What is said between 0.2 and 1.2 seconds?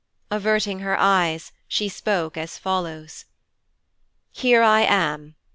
Averting her